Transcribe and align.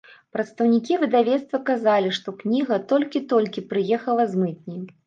Прадстаўнікі 0.35 0.97
выдавецтва 1.03 1.61
казалі, 1.69 2.09
што 2.21 2.35
кніга 2.43 2.83
толькі-толькі 2.95 3.69
прыехала 3.71 4.31
з 4.35 4.45
мытні. 4.45 4.83